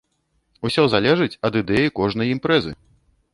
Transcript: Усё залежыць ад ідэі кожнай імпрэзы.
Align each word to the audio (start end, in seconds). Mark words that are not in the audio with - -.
Усё 0.67 0.85
залежыць 0.93 1.37
ад 1.49 1.59
ідэі 1.61 1.93
кожнай 2.01 2.33
імпрэзы. 2.37 2.73